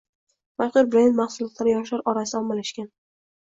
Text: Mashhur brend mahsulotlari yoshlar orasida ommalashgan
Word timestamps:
Mashhur 0.61 0.89
brend 0.95 1.19
mahsulotlari 1.19 1.77
yoshlar 1.77 2.03
orasida 2.15 2.43
ommalashgan 2.43 2.93